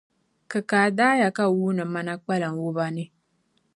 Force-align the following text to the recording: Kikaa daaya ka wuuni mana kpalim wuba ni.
Kikaa 0.51 0.87
daaya 0.97 1.29
ka 1.37 1.43
wuuni 1.53 1.83
mana 1.93 2.13
kpalim 2.21 2.53
wuba 2.61 2.85
ni. 2.95 3.03